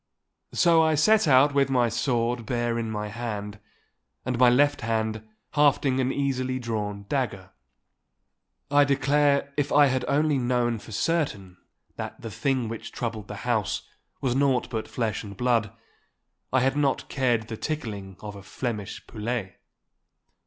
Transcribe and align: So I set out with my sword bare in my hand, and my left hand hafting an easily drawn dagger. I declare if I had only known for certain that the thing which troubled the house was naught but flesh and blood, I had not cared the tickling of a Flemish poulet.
So 0.55 0.81
I 0.81 0.95
set 0.95 1.27
out 1.27 1.53
with 1.53 1.69
my 1.69 1.87
sword 1.87 2.43
bare 2.47 2.79
in 2.79 2.89
my 2.89 3.09
hand, 3.09 3.59
and 4.25 4.39
my 4.39 4.49
left 4.49 4.81
hand 4.81 5.23
hafting 5.51 5.99
an 5.99 6.11
easily 6.11 6.57
drawn 6.57 7.05
dagger. 7.07 7.51
I 8.71 8.83
declare 8.83 9.53
if 9.57 9.71
I 9.71 9.85
had 9.85 10.03
only 10.07 10.39
known 10.39 10.79
for 10.79 10.91
certain 10.91 11.57
that 11.97 12.19
the 12.19 12.31
thing 12.31 12.67
which 12.67 12.91
troubled 12.91 13.27
the 13.27 13.35
house 13.45 13.83
was 14.21 14.33
naught 14.33 14.71
but 14.71 14.87
flesh 14.87 15.23
and 15.23 15.37
blood, 15.37 15.71
I 16.51 16.61
had 16.61 16.75
not 16.75 17.07
cared 17.07 17.47
the 17.47 17.55
tickling 17.55 18.17
of 18.21 18.35
a 18.35 18.41
Flemish 18.41 19.05
poulet. 19.05 19.55